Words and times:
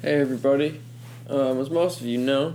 Hey 0.00 0.20
everybody. 0.20 0.80
Um, 1.28 1.60
as 1.60 1.70
most 1.70 2.00
of 2.00 2.06
you 2.06 2.18
know, 2.18 2.54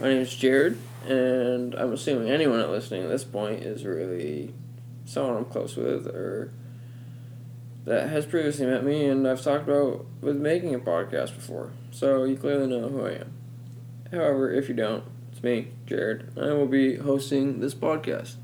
my 0.00 0.08
name 0.08 0.22
is 0.22 0.34
Jared, 0.34 0.78
and 1.06 1.74
I'm 1.76 1.92
assuming 1.92 2.28
anyone 2.28 2.60
listening 2.70 3.04
at 3.04 3.08
this 3.08 3.24
point 3.24 3.62
is 3.62 3.84
really 3.84 4.52
someone 5.04 5.36
I'm 5.36 5.44
close 5.44 5.76
with 5.76 6.06
or 6.08 6.50
that 7.84 8.08
has 8.08 8.26
previously 8.26 8.66
met 8.66 8.84
me 8.84 9.06
and 9.06 9.26
I've 9.28 9.42
talked 9.42 9.68
about 9.68 10.06
with 10.20 10.36
making 10.36 10.74
a 10.74 10.80
podcast 10.80 11.34
before. 11.36 11.70
So 11.92 12.24
you 12.24 12.36
clearly 12.36 12.66
know 12.66 12.88
who 12.88 13.06
I 13.06 13.12
am. 13.12 13.32
However, 14.10 14.52
if 14.52 14.68
you 14.68 14.74
don't, 14.74 15.04
it's 15.32 15.42
me, 15.42 15.68
Jared. 15.86 16.32
I 16.36 16.52
will 16.52 16.66
be 16.66 16.96
hosting 16.96 17.60
this 17.60 17.74
podcast. 17.74 18.36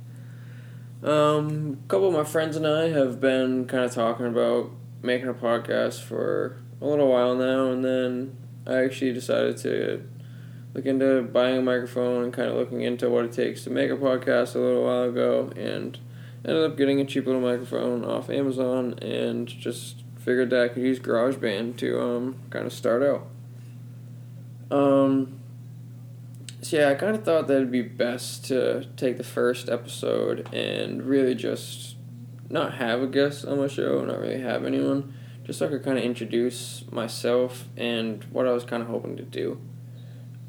Um, 1.02 1.78
a 1.84 1.88
couple 1.88 2.08
of 2.08 2.14
my 2.14 2.24
friends 2.24 2.56
and 2.56 2.66
I 2.66 2.90
have 2.90 3.20
been 3.20 3.66
kind 3.66 3.84
of 3.84 3.92
talking 3.92 4.26
about 4.26 4.70
making 5.02 5.28
a 5.28 5.34
podcast 5.34 6.00
for 6.00 6.58
a 6.82 6.86
little 6.86 7.08
while 7.08 7.34
now, 7.34 7.70
and 7.70 7.84
then 7.84 8.36
I 8.66 8.84
actually 8.84 9.12
decided 9.12 9.56
to 9.58 10.02
look 10.74 10.84
into 10.84 11.22
buying 11.22 11.58
a 11.58 11.62
microphone 11.62 12.24
and 12.24 12.32
kind 12.32 12.48
of 12.48 12.56
looking 12.56 12.82
into 12.82 13.08
what 13.08 13.24
it 13.24 13.32
takes 13.32 13.62
to 13.64 13.70
make 13.70 13.90
a 13.90 13.96
podcast 13.96 14.54
a 14.54 14.58
little 14.58 14.84
while 14.84 15.04
ago, 15.04 15.52
and 15.56 15.98
ended 16.44 16.64
up 16.64 16.76
getting 16.76 17.00
a 17.00 17.04
cheap 17.04 17.26
little 17.26 17.40
microphone 17.40 18.04
off 18.04 18.28
Amazon, 18.28 18.98
and 19.00 19.46
just 19.46 20.02
figured 20.18 20.50
that 20.50 20.62
I 20.62 20.68
could 20.68 20.82
use 20.82 20.98
GarageBand 20.98 21.76
to 21.78 22.00
um, 22.00 22.36
kind 22.50 22.66
of 22.66 22.72
start 22.72 23.02
out. 23.02 23.26
Um, 24.70 25.40
so 26.62 26.78
yeah, 26.78 26.88
I 26.90 26.94
kind 26.94 27.14
of 27.14 27.24
thought 27.24 27.48
that 27.48 27.56
it'd 27.56 27.70
be 27.70 27.82
best 27.82 28.44
to 28.46 28.86
take 28.96 29.18
the 29.18 29.24
first 29.24 29.68
episode 29.68 30.48
and 30.54 31.02
really 31.02 31.34
just 31.34 31.96
not 32.48 32.74
have 32.74 33.02
a 33.02 33.06
guest 33.06 33.44
on 33.44 33.58
my 33.58 33.66
show, 33.66 34.04
not 34.04 34.20
really 34.20 34.40
have 34.40 34.64
anyone, 34.64 35.12
just 35.44 35.58
so 35.58 35.66
I 35.66 35.68
could 35.70 35.82
kind 35.82 35.98
of 35.98 36.04
introduce 36.04 36.84
myself 36.90 37.68
and 37.76 38.24
what 38.24 38.46
I 38.46 38.52
was 38.52 38.64
kind 38.64 38.82
of 38.82 38.88
hoping 38.88 39.16
to 39.16 39.22
do. 39.22 39.60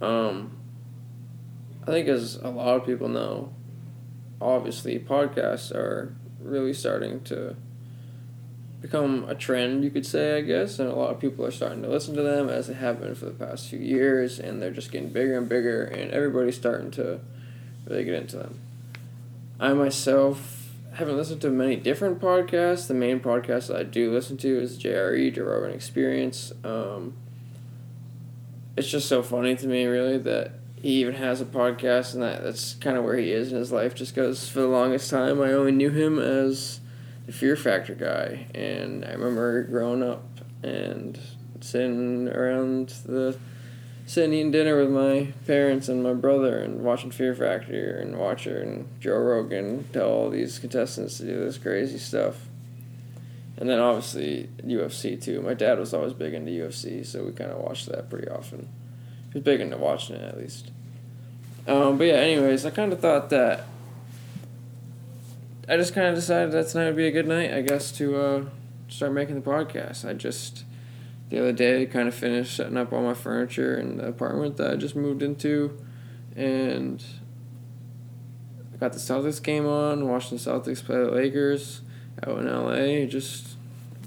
Um, 0.02 0.58
I 1.84 1.88
think 1.88 2.08
as 2.08 2.36
a 2.36 2.50
lot 2.50 2.76
of 2.76 2.86
people 2.86 3.08
know, 3.08 3.54
obviously 4.40 5.00
podcasts 5.00 5.72
are 5.72 6.16
really 6.40 6.74
starting 6.74 7.22
to 7.22 7.56
become 8.82 9.26
a 9.30 9.36
trend, 9.36 9.84
you 9.84 9.90
could 9.90 10.06
say, 10.06 10.38
I 10.38 10.42
guess, 10.42 10.78
and 10.78 10.90
a 10.90 10.96
lot 10.96 11.12
of 11.12 11.20
people 11.20 11.46
are 11.46 11.52
starting 11.52 11.82
to 11.84 11.90
listen 11.90 12.16
to 12.16 12.22
them 12.22 12.50
as 12.50 12.68
they 12.68 12.74
have 12.74 13.00
been 13.00 13.16
for 13.16 13.26
the 13.26 13.32
past 13.32 13.70
few 13.70 13.80
years, 13.80 14.40
and 14.40 14.62
they're 14.62 14.72
just 14.72 14.92
getting 14.92 15.08
bigger 15.08 15.38
and 15.38 15.48
bigger, 15.48 15.84
and 15.84 16.12
everybody's 16.12 16.58
starting 16.58 16.92
to 16.92 17.22
really 17.86 18.04
get 18.04 18.14
into 18.14 18.36
them. 18.36 18.60
I 19.58 19.72
myself 19.72 20.63
haven't 20.96 21.18
listened 21.18 21.42
to 21.42 21.50
many 21.50 21.76
different 21.76 22.20
podcasts. 22.20 22.88
The 22.88 22.94
main 22.94 23.20
podcast 23.20 23.68
that 23.68 23.78
I 23.78 23.84
do 23.84 24.12
listen 24.12 24.38
to 24.38 24.60
is 24.60 24.78
JRE, 24.78 25.34
Joe 25.34 25.44
Rogan 25.44 25.72
Experience. 25.72 26.52
Um, 26.64 27.14
it's 28.78 28.90
just 28.90 29.08
so 29.08 29.24
funny 29.24 29.56
to 29.56 29.68
me, 29.68 29.86
really, 29.86 30.18
that 30.20 30.54
he 30.82 31.02
even 31.02 31.16
has 31.16 31.42
a 31.42 31.46
podcast, 31.46 32.14
and 32.14 32.22
that 32.22 32.44
that's 32.44 32.76
kind 32.76 32.98
of 32.98 33.04
where 33.04 33.18
he 33.18 33.32
is 33.32 33.52
in 33.52 33.58
his 33.58 33.72
life. 33.72 33.96
Just 33.96 34.14
because 34.14 34.48
for 34.48 34.60
the 34.60 34.68
longest 34.68 35.10
time, 35.10 35.42
I 35.42 35.54
only 35.54 35.72
knew 35.72 35.90
him 35.90 36.20
as 36.20 36.80
the 37.26 37.32
Fear 37.32 37.56
Factor 37.56 37.96
guy, 37.96 38.48
and 38.54 39.06
I 39.06 39.12
remember 39.14 39.64
growing 39.64 40.04
up 40.04 40.24
and 40.62 41.20
sitting 41.62 42.28
around 42.30 42.90
the 43.06 43.38
sitting 44.06 44.34
eating 44.34 44.52
dinner 44.52 44.78
with 44.78 44.90
my 44.90 45.34
parents 45.48 45.88
and 45.88 46.04
my 46.04 46.14
brother 46.14 46.58
and 46.60 46.82
watching 46.84 47.12
Fear 47.12 47.36
Factor 47.36 47.98
and 47.98 48.18
watching 48.18 48.88
Joe 49.00 49.18
Rogan 49.18 49.88
tell 49.94 50.10
all 50.10 50.30
these 50.30 50.60
contestants 50.60 51.18
to 51.18 51.26
do 51.26 51.40
this 51.40 51.58
crazy 51.58 51.98
stuff. 51.98 52.48
And 53.58 53.70
then 53.70 53.80
obviously 53.80 54.50
UFC 54.66 55.22
too. 55.22 55.42
My 55.42 55.54
dad 55.54 55.80
was 55.80 55.94
always 55.94 56.14
big 56.14 56.34
into 56.34 56.52
UFC, 56.52 57.06
so 57.06 57.24
we 57.24 57.32
kind 57.32 57.52
of 57.52 57.60
watched 57.60 57.88
that 57.88 58.10
pretty 58.10 58.28
often. 58.28 58.68
He 59.32 59.40
was 59.40 59.44
big 59.44 59.62
into 59.62 59.78
watching 59.78 60.16
it 60.16 60.24
at 60.24 60.38
least. 60.38 60.72
Um, 61.66 61.98
but 61.98 62.06
yeah, 62.06 62.16
anyways, 62.16 62.66
I 62.66 62.72
kind 62.72 62.92
of 62.92 63.00
thought 63.00 63.30
that 63.30 63.66
I 65.70 65.78
just 65.78 65.94
kind 65.94 66.08
of 66.08 66.16
decided 66.16 66.52
that 66.52 66.68
tonight 66.68 66.88
would 66.88 66.98
be 66.98 67.08
a 67.08 67.12
good 67.12 67.28
night, 67.28 67.54
I 67.54 67.62
guess, 67.62 67.92
to 67.94 68.18
uh, 68.18 68.46
start 68.90 69.14
making 69.14 69.36
the 69.36 69.50
podcast. 69.50 70.08
I 70.08 70.14
just 70.14 70.66
the 71.34 71.40
other 71.40 71.52
day 71.52 71.88
kind 71.88 72.08
of 72.08 72.14
finished 72.14 72.56
setting 72.56 72.78
up 72.78 72.94
all 72.94 73.02
my 73.02 73.16
furniture 73.16 73.76
in 73.76 73.98
the 73.98 74.08
apartment 74.08 74.56
that 74.58 74.70
I 74.70 74.76
just 74.76 74.96
moved 74.96 75.24
into, 75.24 75.76
and 76.36 77.04
I 78.72 78.78
got 78.78 78.94
the 78.94 79.00
Celtics 79.00 79.42
game 79.42 79.66
on, 79.66 80.08
watching 80.08 80.38
the 80.38 80.44
Celtics 80.44 80.86
play 80.86 80.98
the 80.98 81.10
Lakers 81.10 81.82
out 82.22 82.38
in 82.38 82.46
LA. 82.46 83.08
Just 83.08 83.58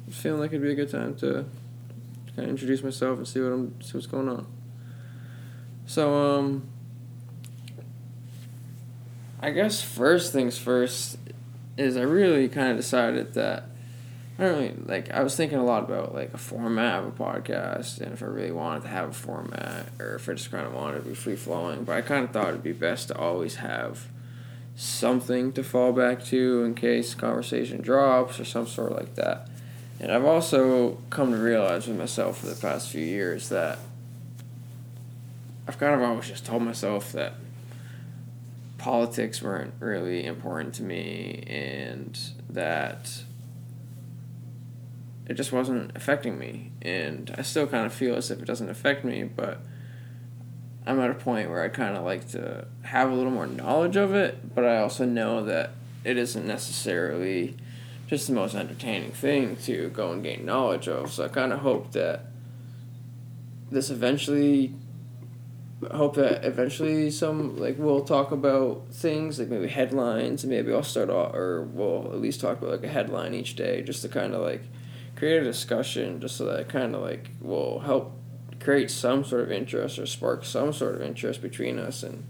feeling 0.09 0.41
like 0.41 0.50
it'd 0.50 0.62
be 0.62 0.70
a 0.70 0.76
good 0.76 0.88
time 0.88 1.16
to 1.16 1.47
kind 2.36 2.44
of 2.44 2.48
introduce 2.48 2.84
myself 2.84 3.19
and 3.19 3.26
see 3.26 3.41
what 3.41 3.53
I'm 3.53 3.82
see 3.82 3.94
what's 3.94 4.06
going 4.06 4.28
on. 4.28 4.47
So 5.86 6.15
um. 6.15 6.69
I 9.38 9.50
guess 9.50 9.82
first 9.82 10.32
things 10.32 10.56
first 10.56 11.19
is 11.76 11.97
I 11.97 12.03
really 12.03 12.48
kind 12.48 12.70
of 12.70 12.76
decided 12.78 13.34
that 13.34 13.69
I 14.38 14.42
don't 14.42 14.58
really 14.58 14.74
like. 14.84 15.10
I 15.10 15.22
was 15.22 15.34
thinking 15.34 15.58
a 15.58 15.64
lot 15.64 15.84
about 15.84 16.14
like 16.14 16.34
a 16.34 16.38
format 16.38 17.00
of 17.02 17.06
a 17.06 17.10
podcast, 17.10 18.00
and 18.00 18.12
if 18.12 18.22
I 18.22 18.26
really 18.26 18.52
wanted 18.52 18.82
to 18.82 18.88
have 18.88 19.08
a 19.08 19.14
format, 19.14 19.86
or 19.98 20.14
if 20.16 20.28
I 20.28 20.34
just 20.34 20.50
kind 20.50 20.66
of 20.66 20.74
wanted 20.74 21.04
to 21.04 21.08
be 21.08 21.14
free 21.14 21.36
flowing. 21.36 21.84
But 21.84 21.97
I 21.97 22.02
kind 22.02 22.24
of 22.24 22.32
thought 22.32 22.48
it'd 22.48 22.62
be 22.62 22.72
best 22.72 23.08
to 23.08 23.16
always 23.16 23.56
have 23.56 24.08
something 24.74 25.52
to 25.52 25.64
fall 25.64 25.92
back 25.92 26.22
to 26.26 26.64
in 26.64 26.74
case 26.74 27.14
conversation 27.14 27.80
drops 27.80 28.38
or 28.38 28.44
some 28.44 28.66
sort 28.66 28.92
like 28.92 29.14
that. 29.14 29.48
And 29.98 30.12
I've 30.12 30.26
also 30.26 30.98
come 31.08 31.30
to 31.30 31.38
realize 31.38 31.86
with 31.86 31.97
myself 31.97 32.41
for 32.41 32.47
the 32.47 32.54
past 32.54 32.91
few 32.91 33.04
years 33.04 33.48
that 33.48 33.78
I've 35.66 35.78
kind 35.78 35.94
of 35.94 36.03
always 36.03 36.28
just 36.28 36.44
told 36.44 36.62
myself 36.62 37.12
that 37.12 37.34
politics 38.76 39.41
weren't 39.41 39.72
really 39.80 40.26
important 40.26 40.74
to 40.74 40.82
me 40.82 41.42
and 41.47 42.18
that 42.50 43.22
it 45.26 45.34
just 45.34 45.53
wasn't 45.53 45.97
affecting 45.97 46.38
me. 46.38 46.72
And 46.82 47.34
I 47.37 47.42
still 47.42 47.66
kind 47.66 47.87
of 47.87 47.92
feel 47.92 48.14
as 48.14 48.31
if 48.31 48.41
it 48.41 48.44
doesn't 48.44 48.70
affect 48.70 49.04
me, 49.04 49.25
but 49.25 49.60
I'm 50.87 51.00
at 51.00 51.10
a 51.10 51.14
point 51.14 51.50
where 51.50 51.62
I 51.62 51.69
kind 51.69 51.97
of 51.97 52.04
like 52.04 52.28
to 52.28 52.66
have 52.82 53.10
a 53.10 53.14
little 53.14 53.32
more 53.32 53.47
knowledge 53.47 53.97
of 53.97 54.15
it, 54.15 54.54
but 54.54 54.65
I 54.65 54.78
also 54.78 55.04
know 55.04 55.44
that 55.44 55.70
it 56.04 56.16
isn't 56.16 56.47
necessarily 56.47 57.56
just 58.06 58.28
the 58.28 58.32
most 58.32 58.54
entertaining 58.54 59.10
thing 59.10 59.56
to 59.56 59.88
go 59.88 60.12
and 60.12 60.22
gain 60.22 60.44
knowledge 60.44 60.86
of. 60.86 61.12
So 61.12 61.25
I 61.25 61.28
kind 61.28 61.53
of 61.53 61.60
hope 61.60 61.92
that 61.92 62.26
this 63.70 63.91
eventually 63.91 64.72
hope 65.92 66.15
that 66.15 66.44
eventually 66.44 67.10
some 67.10 67.56
like 67.59 67.76
we'll 67.78 68.04
talk 68.04 68.31
about 68.31 68.86
things 68.91 69.38
like 69.38 69.48
maybe 69.48 69.69
headlines 69.69 70.42
and 70.42 70.50
maybe 70.50 70.72
I'll 70.72 70.82
start 70.82 71.10
off 71.10 71.34
or 71.34 71.62
we'll 71.62 72.10
at 72.12 72.20
least 72.20 72.41
talk 72.41 72.59
about 72.59 72.70
like 72.70 72.84
a 72.84 72.88
headline 72.88 73.34
each 73.34 73.56
day 73.56 73.82
just 73.82 74.03
to 74.03 74.09
kind 74.09 74.34
of 74.34 74.41
like 74.41 74.62
create 75.16 75.41
a 75.41 75.44
discussion 75.44 76.21
just 76.21 76.37
so 76.37 76.44
that 76.44 76.69
kind 76.69 76.94
of 76.94 77.03
like 77.03 77.31
will 77.41 77.81
help 77.81 78.12
create 78.60 78.91
some 78.91 79.25
sort 79.25 79.43
of 79.43 79.50
interest 79.50 79.99
or 79.99 80.06
spark 80.06 80.44
some 80.44 80.72
sort 80.72 80.94
of 80.94 81.03
interest 81.03 81.41
between 81.43 81.78
us 81.78 82.03
and 82.03 82.25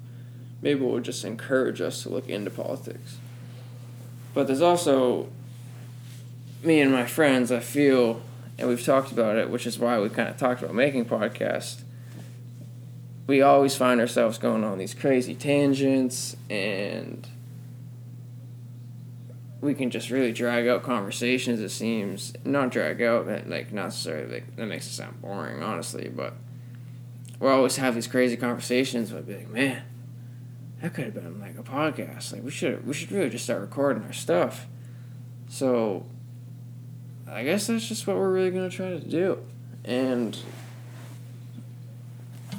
maybe 0.62 0.80
will 0.80 1.00
just 1.00 1.24
encourage 1.24 1.80
us 1.80 2.02
to 2.02 2.08
look 2.08 2.28
into 2.28 2.50
politics. 2.50 3.19
But 4.34 4.47
there's 4.47 4.62
also 4.62 5.28
me 6.62 6.80
and 6.80 6.92
my 6.92 7.06
friends, 7.06 7.52
I 7.52 7.60
feel, 7.60 8.22
and 8.58 8.69
we've 8.69 8.84
talked 8.84 9.12
about 9.12 9.36
it, 9.36 9.50
which 9.50 9.66
is 9.66 9.78
why 9.78 9.98
we 10.00 10.08
kind 10.08 10.28
of 10.28 10.36
talked 10.36 10.62
about 10.62 10.74
making 10.74 11.06
podcasts. 11.06 11.82
We 13.26 13.42
always 13.42 13.76
find 13.76 14.00
ourselves 14.00 14.38
going 14.38 14.62
on 14.62 14.78
these 14.78 14.94
crazy 14.94 15.34
tangents 15.34 16.36
and 16.48 17.26
we 19.60 19.74
can 19.74 19.90
just 19.90 20.10
really 20.10 20.32
drag 20.32 20.66
out 20.66 20.82
conversations. 20.82 21.60
It 21.60 21.70
seems 21.70 22.32
not 22.44 22.70
drag 22.70 23.02
out 23.02 23.26
that 23.26 23.48
like 23.48 23.72
not 23.72 23.84
necessarily 23.84 24.34
like, 24.34 24.56
that 24.56 24.66
makes 24.66 24.86
it 24.86 24.90
sound 24.90 25.20
boring, 25.20 25.62
honestly. 25.62 26.08
But 26.08 26.34
we 27.41 27.48
always 27.48 27.76
have 27.76 27.94
these 27.94 28.06
crazy 28.06 28.36
conversations. 28.36 29.10
But 29.10 29.26
be 29.26 29.36
like, 29.36 29.50
man, 29.50 29.82
that 30.82 30.94
could 30.94 31.04
have 31.04 31.14
been 31.14 31.41
like 31.41 31.58
a 31.58 31.62
podcast. 31.62 32.32
Like 32.32 32.44
we 32.44 32.50
should 32.50 32.86
we 32.86 32.92
should 32.92 33.10
really 33.10 33.30
just 33.30 33.44
start 33.44 33.60
recording 33.60 34.03
our 34.04 34.12
stuff. 34.12 34.66
So 35.48 36.04
I 37.28 37.44
guess 37.44 37.66
that's 37.66 37.88
just 37.88 38.06
what 38.06 38.16
we're 38.16 38.30
really 38.30 38.50
gonna 38.50 38.70
try 38.70 38.91
to 38.91 39.00
do. 39.00 39.38
And 39.84 40.38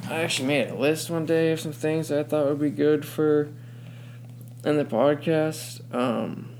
I 0.10 0.22
actually 0.22 0.48
made 0.48 0.70
a 0.70 0.76
list 0.76 1.10
one 1.10 1.26
day 1.26 1.52
of 1.52 1.60
some 1.60 1.74
things 1.74 2.08
that 2.08 2.20
I 2.20 2.24
thought 2.24 2.48
would 2.48 2.60
be 2.60 2.70
good 2.70 3.06
for 3.06 3.50
in 4.64 4.78
the 4.78 4.86
podcast. 4.86 5.82
Um, 5.94 6.57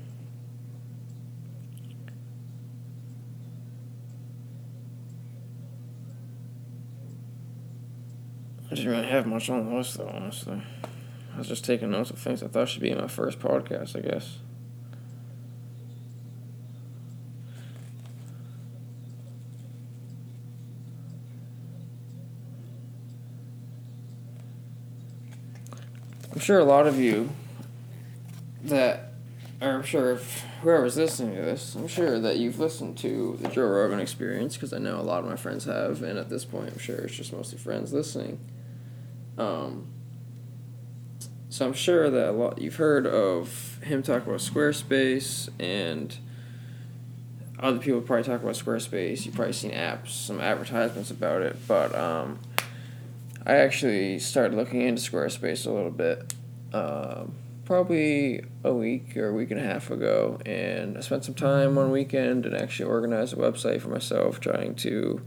didn't 8.78 8.92
really 8.92 9.08
have 9.08 9.26
much 9.26 9.50
on 9.50 9.68
the 9.68 9.76
list, 9.76 9.98
though, 9.98 10.08
honestly. 10.08 10.62
I 11.34 11.38
was 11.38 11.48
just 11.48 11.64
taking 11.64 11.90
notes 11.90 12.10
of 12.10 12.18
things 12.18 12.42
I 12.42 12.48
thought 12.48 12.68
should 12.68 12.82
be 12.82 12.90
in 12.90 12.98
my 12.98 13.08
first 13.08 13.38
podcast, 13.38 13.96
I 13.96 14.00
guess. 14.00 14.38
I'm 26.32 26.40
sure 26.40 26.58
a 26.58 26.64
lot 26.64 26.86
of 26.86 27.00
you 27.00 27.30
that 28.64 29.08
or 29.60 29.70
I'm 29.70 29.82
sure 29.82 30.12
if 30.12 30.44
whoever's 30.62 30.96
listening 30.96 31.34
to 31.34 31.42
this, 31.42 31.74
I'm 31.74 31.88
sure 31.88 32.20
that 32.20 32.36
you've 32.36 32.60
listened 32.60 32.96
to 32.98 33.36
the 33.40 33.48
Joe 33.48 33.66
Rogan 33.66 33.98
experience 33.98 34.54
because 34.54 34.72
I 34.72 34.78
know 34.78 35.00
a 35.00 35.02
lot 35.02 35.20
of 35.20 35.26
my 35.26 35.36
friends 35.36 35.64
have, 35.64 36.02
and 36.02 36.18
at 36.18 36.28
this 36.28 36.44
point, 36.44 36.70
I'm 36.72 36.78
sure 36.78 36.96
it's 36.96 37.14
just 37.14 37.32
mostly 37.32 37.58
friends 37.58 37.92
listening. 37.92 38.38
Um, 39.38 39.86
so 41.48 41.66
I'm 41.66 41.72
sure 41.72 42.10
that 42.10 42.28
a 42.28 42.32
lot 42.32 42.60
you've 42.60 42.76
heard 42.76 43.06
of 43.06 43.78
him 43.82 44.02
talk 44.02 44.26
about 44.26 44.40
Squarespace 44.40 45.48
and 45.58 46.16
other 47.58 47.78
people 47.78 48.00
probably 48.00 48.24
talk 48.24 48.42
about 48.42 48.54
Squarespace. 48.54 49.24
You've 49.24 49.34
probably 49.34 49.52
seen 49.52 49.72
apps, 49.72 50.08
some 50.08 50.40
advertisements 50.40 51.10
about 51.10 51.42
it, 51.42 51.56
but 51.66 51.94
um, 51.94 52.38
I 53.46 53.54
actually 53.54 54.18
started 54.18 54.56
looking 54.56 54.82
into 54.82 55.00
Squarespace 55.00 55.66
a 55.66 55.70
little 55.70 55.90
bit, 55.90 56.34
um, 56.72 57.34
probably 57.64 58.44
a 58.62 58.72
week 58.72 59.16
or 59.16 59.28
a 59.28 59.32
week 59.32 59.50
and 59.50 59.58
a 59.58 59.64
half 59.64 59.90
ago, 59.90 60.38
and 60.44 60.96
I 60.96 61.00
spent 61.00 61.24
some 61.24 61.34
time 61.34 61.74
one 61.74 61.90
weekend 61.90 62.46
and 62.46 62.54
actually 62.54 62.88
organized 62.90 63.32
a 63.32 63.36
website 63.36 63.80
for 63.80 63.88
myself, 63.88 64.38
trying 64.38 64.74
to 64.76 65.22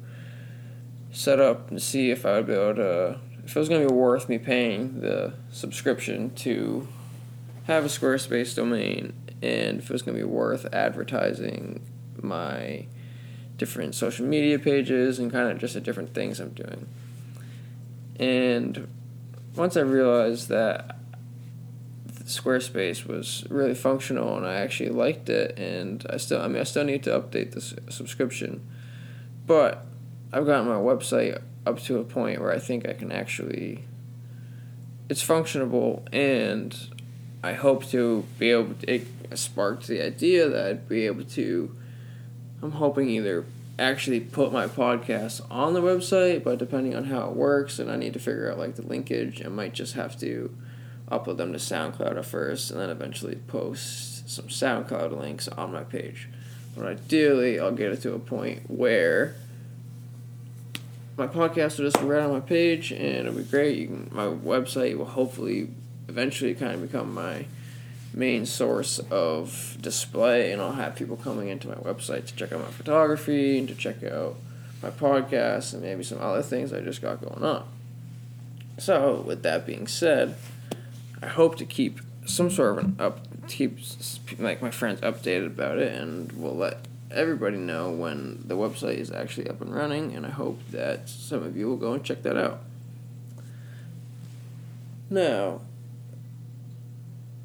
set 1.11 1.39
up 1.39 1.69
and 1.69 1.81
see 1.81 2.11
if 2.11 2.25
I 2.25 2.35
would 2.37 2.47
be 2.47 2.53
able 2.53 2.75
to, 2.75 3.19
if 3.51 3.57
it 3.57 3.59
was 3.59 3.68
going 3.68 3.81
to 3.81 3.89
be 3.89 3.94
worth 3.94 4.30
me 4.30 4.38
paying 4.38 5.01
the 5.01 5.33
subscription 5.51 6.33
to 6.36 6.88
have 7.65 7.83
a 7.83 7.89
Squarespace 7.89 8.56
domain, 8.56 9.12
and 9.42 9.80
if 9.80 9.89
it 9.89 9.92
was 9.92 10.01
going 10.01 10.18
to 10.18 10.24
be 10.24 10.30
worth 10.30 10.74
advertising 10.74 11.81
my 12.21 12.86
different 13.57 13.94
social 13.94 14.25
media 14.25 14.57
pages 14.57 15.19
and 15.19 15.30
kind 15.33 15.51
of 15.51 15.57
just 15.57 15.74
the 15.74 15.81
different 15.81 16.13
things 16.13 16.39
I'm 16.39 16.51
doing. 16.51 16.88
And 18.18 18.88
once 19.53 19.75
I 19.75 19.81
realized 19.81 20.48
that 20.48 20.95
Squarespace 22.24 23.06
was 23.06 23.45
really 23.50 23.75
functional 23.75 24.38
and 24.38 24.48
I 24.48 24.62
actually 24.62 24.92
liked 24.92 25.27
it, 25.27 25.59
and 25.59 26.06
I 26.09 26.15
still, 26.15 26.42
I 26.42 26.48
mean, 26.48 26.62
I 26.62 26.63
still 26.63 26.86
need 26.86 27.03
to 27.03 27.19
update 27.19 27.51
this 27.51 27.74
subscription, 27.89 28.65
but 29.45 29.86
I've 30.31 30.45
gotten 30.45 30.69
my 30.69 30.75
website 30.75 31.42
up 31.65 31.79
to 31.81 31.99
a 31.99 32.03
point 32.03 32.39
where 32.39 32.51
I 32.51 32.59
think 32.59 32.87
I 32.87 32.93
can 32.93 33.11
actually, 33.11 33.85
it's 35.09 35.25
functionable, 35.25 36.07
and 36.11 36.75
I 37.43 37.53
hope 37.53 37.85
to 37.87 38.25
be 38.39 38.51
able 38.51 38.73
to, 38.75 38.93
it 38.93 39.07
sparked 39.35 39.87
the 39.87 40.05
idea 40.05 40.49
that 40.49 40.67
I'd 40.67 40.89
be 40.89 41.05
able 41.05 41.23
to 41.23 41.75
I'm 42.61 42.73
hoping 42.73 43.09
either 43.09 43.45
actually 43.79 44.19
put 44.19 44.53
my 44.53 44.67
podcast 44.67 45.41
on 45.49 45.73
the 45.73 45.81
website, 45.81 46.43
but 46.43 46.59
depending 46.59 46.95
on 46.95 47.05
how 47.05 47.29
it 47.29 47.35
works, 47.35 47.79
and 47.79 47.89
I 47.89 47.95
need 47.95 48.13
to 48.13 48.19
figure 48.19 48.51
out 48.51 48.59
like 48.59 48.75
the 48.75 48.83
linkage, 48.83 49.43
I 49.43 49.49
might 49.49 49.73
just 49.73 49.95
have 49.95 50.17
to 50.19 50.55
upload 51.09 51.37
them 51.37 51.51
to 51.53 51.57
SoundCloud 51.57 52.17
at 52.17 52.25
first, 52.25 52.69
and 52.69 52.79
then 52.79 52.91
eventually 52.91 53.35
post 53.35 54.29
some 54.29 54.45
SoundCloud 54.45 55.17
links 55.19 55.47
on 55.47 55.73
my 55.73 55.83
page. 55.83 56.29
But 56.75 56.85
ideally, 56.85 57.59
I'll 57.59 57.71
get 57.71 57.91
it 57.91 58.01
to 58.03 58.13
a 58.13 58.19
point 58.19 58.69
where 58.69 59.35
my 61.17 61.27
podcast 61.27 61.77
will 61.77 61.85
just 61.85 61.99
be 61.99 62.05
right 62.05 62.23
on 62.23 62.31
my 62.31 62.39
page, 62.39 62.91
and 62.91 63.01
it'll 63.01 63.33
be 63.33 63.43
great. 63.43 63.77
You 63.77 63.87
can, 63.87 64.09
my 64.11 64.25
website 64.25 64.97
will 64.97 65.05
hopefully 65.05 65.69
eventually 66.07 66.53
kind 66.53 66.73
of 66.73 66.81
become 66.81 67.13
my 67.13 67.45
main 68.13 68.45
source 68.45 68.99
of 69.09 69.77
display, 69.81 70.51
and 70.51 70.61
I'll 70.61 70.73
have 70.73 70.95
people 70.95 71.17
coming 71.17 71.47
into 71.47 71.67
my 71.67 71.75
website 71.75 72.27
to 72.27 72.35
check 72.35 72.51
out 72.51 72.61
my 72.61 72.71
photography 72.71 73.57
and 73.57 73.67
to 73.67 73.75
check 73.75 74.03
out 74.03 74.35
my 74.81 74.89
podcast 74.89 75.73
and 75.73 75.81
maybe 75.81 76.03
some 76.03 76.19
other 76.21 76.41
things 76.41 76.73
I 76.73 76.81
just 76.81 77.01
got 77.01 77.21
going 77.21 77.43
on. 77.43 77.65
So, 78.77 79.23
with 79.25 79.43
that 79.43 79.65
being 79.65 79.87
said, 79.87 80.35
I 81.21 81.27
hope 81.27 81.57
to 81.57 81.65
keep 81.65 81.99
some 82.25 82.49
sort 82.49 82.77
of 82.77 82.85
an 82.85 82.95
up, 82.99 83.19
keep 83.47 83.77
like 84.39 84.61
my 84.61 84.71
friends 84.71 85.01
updated 85.01 85.47
about 85.47 85.77
it, 85.77 85.93
and 85.93 86.31
we'll 86.31 86.55
let 86.55 86.85
everybody 87.11 87.57
know 87.57 87.91
when 87.91 88.43
the 88.45 88.55
website 88.55 88.97
is 88.97 89.11
actually 89.11 89.49
up 89.49 89.61
and 89.61 89.73
running. 89.73 90.15
And 90.15 90.25
I 90.25 90.29
hope 90.29 90.59
that 90.71 91.09
some 91.09 91.43
of 91.43 91.55
you 91.55 91.67
will 91.67 91.77
go 91.77 91.93
and 91.93 92.03
check 92.03 92.23
that 92.23 92.37
out. 92.37 92.61
Now, 95.09 95.61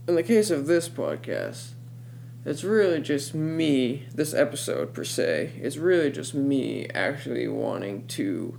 in 0.07 0.15
the 0.15 0.23
case 0.23 0.51
of 0.51 0.67
this 0.67 0.89
podcast, 0.89 1.71
it's 2.45 2.63
really 2.63 3.01
just 3.01 3.35
me, 3.35 4.07
this 4.15 4.33
episode 4.33 4.95
per 4.95 5.03
se, 5.03 5.55
it's 5.61 5.77
really 5.77 6.13
just 6.13 6.33
me 6.33 6.87
actually 6.95 7.49
wanting 7.49 8.07
to 8.07 8.57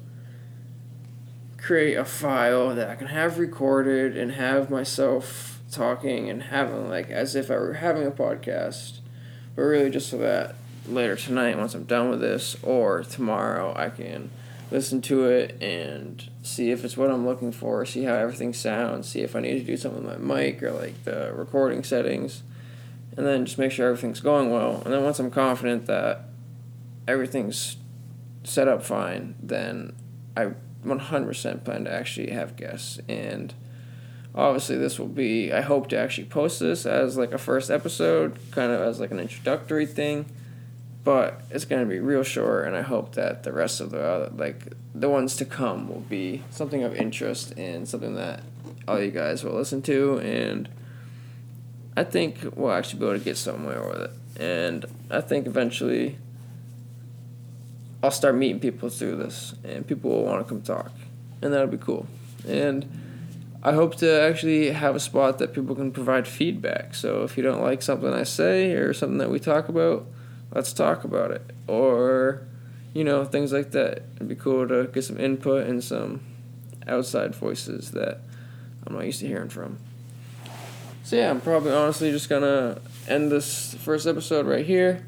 create 1.58 1.96
a 1.96 2.04
file 2.04 2.76
that 2.76 2.90
I 2.90 2.96
can 2.96 3.08
have 3.08 3.40
recorded 3.40 4.18
and 4.18 4.34
have 4.34 4.70
myself 4.70 5.62
talking 5.72 6.30
and 6.30 6.44
having 6.44 6.90
like 6.90 7.10
as 7.10 7.36
if 7.36 7.50
I 7.50 7.56
were 7.56 7.74
having 7.74 8.06
a 8.06 8.12
podcast, 8.12 9.00
but 9.56 9.62
really 9.62 9.90
just 9.90 10.10
so 10.10 10.18
that 10.18 10.56
later 10.88 11.16
tonight, 11.16 11.58
once 11.58 11.74
I'm 11.74 11.84
done 11.84 12.10
with 12.10 12.22
this, 12.22 12.56
or 12.64 13.04
tomorrow, 13.04 13.74
I 13.76 13.90
can 13.90 14.30
listen 14.72 15.02
to 15.02 15.26
it 15.26 15.62
and 15.62 16.30
see 16.44 16.72
if 16.72 16.84
it's 16.84 16.98
what 16.98 17.10
I'm 17.10 17.26
looking 17.26 17.52
for, 17.52 17.86
see 17.86 18.04
how 18.04 18.16
everything 18.16 18.54
sounds, 18.54 19.08
see 19.08 19.22
if 19.22 19.36
I 19.36 19.40
need 19.40 19.60
to 19.60 19.64
do 19.64 19.78
something 19.78 20.06
with 20.06 20.20
my 20.20 20.36
mic 20.36 20.62
or 20.62 20.72
like 20.72 21.04
the 21.04 21.32
recording 21.34 21.84
settings, 21.84 22.44
and 23.16 23.26
then 23.26 23.46
just 23.46 23.58
make 23.58 23.72
sure 23.72 23.88
everything's 23.88 24.20
going 24.20 24.52
well. 24.52 24.82
And 24.84 24.94
then 24.94 25.04
once 25.04 25.20
I'm 25.20 25.32
confident 25.32 25.86
that 25.86 26.26
everything's 27.08 27.78
set 28.44 28.68
up 28.68 28.84
fine, 28.84 29.36
then 29.42 29.94
I 30.36 30.52
100% 30.86 31.64
plan 31.64 31.86
to 31.86 31.92
actually 31.92 32.32
have 32.32 32.56
guests. 32.56 33.00
And 33.08 33.54
obviously, 34.36 34.78
this 34.78 35.00
will 35.00 35.08
be, 35.08 35.52
I 35.52 35.62
hope 35.62 35.88
to 35.90 35.98
actually 35.98 36.28
post 36.28 36.60
this 36.60 36.86
as 36.86 37.18
like 37.18 37.34
a 37.34 37.38
first 37.38 37.72
episode, 37.72 38.38
kind 38.52 38.72
of 38.72 38.82
as 38.82 39.00
like 39.00 39.12
an 39.12 39.20
introductory 39.20 39.86
thing 39.86 40.26
but 41.08 41.40
it's 41.52 41.64
going 41.64 41.82
to 41.82 41.88
be 41.88 42.02
real 42.02 42.22
short 42.22 42.68
and 42.68 42.76
i 42.76 42.82
hope 42.82 43.16
that 43.16 43.44
the 43.44 43.54
rest 43.54 43.80
of 43.80 43.92
the 43.92 44.04
uh, 44.04 44.30
like 44.36 44.74
the 44.94 45.08
ones 45.08 45.38
to 45.38 45.46
come 45.46 45.88
will 45.88 46.02
be 46.02 46.44
something 46.50 46.84
of 46.84 46.94
interest 46.94 47.54
and 47.58 47.88
something 47.88 48.16
that 48.16 48.44
all 48.90 49.02
you 49.02 49.10
guys 49.10 49.42
will 49.42 49.54
listen 49.54 49.82
to 49.82 50.20
and 50.20 50.68
i 51.96 52.04
think 52.04 52.40
we'll 52.58 52.74
actually 52.74 53.00
be 53.00 53.06
able 53.06 53.18
to 53.18 53.24
get 53.24 53.38
somewhere 53.38 53.88
with 53.88 54.02
it 54.02 54.12
and 54.38 54.86
i 55.10 55.22
think 55.22 55.48
eventually 55.48 56.18
i'll 58.04 58.12
start 58.12 58.36
meeting 58.36 58.60
people 58.60 58.90
through 58.90 59.16
this 59.16 59.56
and 59.64 59.88
people 59.88 60.12
will 60.12 60.26
want 60.26 60.46
to 60.46 60.50
come 60.50 60.62
talk 60.62 60.92
and 61.42 61.54
that'll 61.54 61.68
be 61.68 61.78
cool 61.78 62.06
and 62.46 62.86
I 63.64 63.74
hope 63.74 63.96
to 63.96 64.22
actually 64.22 64.72
have 64.72 64.96
a 64.96 65.00
spot 65.00 65.40
that 65.40 65.52
people 65.52 65.76
can 65.76 65.92
provide 65.92 66.28
feedback. 66.28 66.94
So 66.94 67.24
if 67.24 67.36
you 67.36 67.44
don't 67.44 67.62
like 67.62 67.82
something 67.82 68.14
I 68.14 68.24
say 68.24 68.74
or 68.74 68.94
something 68.94 69.18
that 69.18 69.32
we 69.32 69.40
talk 69.40 69.68
about, 69.68 70.06
let's 70.52 70.74
talk 70.74 71.04
about 71.04 71.32
it. 71.32 71.42
Or, 71.68 72.42
you 72.94 73.04
know, 73.04 73.26
things 73.26 73.52
like 73.52 73.72
that. 73.72 74.04
It'd 74.16 74.28
be 74.28 74.36
cool 74.36 74.68
to 74.68 74.90
get 74.94 75.04
some 75.04 75.20
input 75.20 75.68
and 75.68 75.84
some 75.84 76.22
outside 76.88 77.36
voices 77.36 77.92
that 77.92 78.22
I'm 78.86 78.94
not 78.94 79.06
used 79.06 79.20
to 79.20 79.28
hearing 79.28 79.50
from. 79.50 79.78
So, 81.04 81.16
yeah, 81.16 81.30
I'm 81.30 81.42
probably 81.42 81.72
honestly 81.72 82.12
just 82.12 82.30
gonna 82.30 82.80
end 83.08 83.32
this 83.32 83.76
first 83.76 84.08
episode 84.08 84.46
right 84.46 84.66
here. 84.66 85.06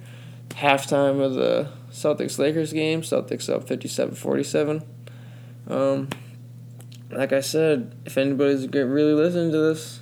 Halftime 0.49 1.21
of 1.21 1.33
the 1.33 1.69
Celtics 1.91 2.39
Lakers 2.39 2.73
game. 2.73 3.01
Celtics 3.01 3.53
up 3.53 3.67
57 3.67 4.15
47. 4.15 4.83
Um, 5.67 6.09
like 7.11 7.33
I 7.33 7.41
said, 7.41 7.95
if 8.05 8.17
anybody's 8.17 8.67
really 8.67 9.13
listening 9.13 9.51
to 9.51 9.57
this, 9.57 9.98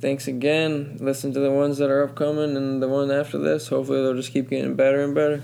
thanks 0.00 0.26
again. 0.28 0.96
Listen 1.00 1.32
to 1.34 1.40
the 1.40 1.50
ones 1.50 1.78
that 1.78 1.90
are 1.90 2.02
upcoming 2.02 2.56
and 2.56 2.82
the 2.82 2.88
one 2.88 3.10
after 3.10 3.38
this. 3.38 3.68
Hopefully, 3.68 4.02
they'll 4.02 4.14
just 4.14 4.32
keep 4.32 4.50
getting 4.50 4.74
better 4.74 5.02
and 5.02 5.14
better. 5.14 5.42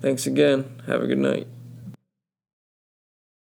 Thanks 0.00 0.26
again. 0.26 0.80
Have 0.86 1.02
a 1.02 1.06
good 1.06 1.18
night. 1.18 1.46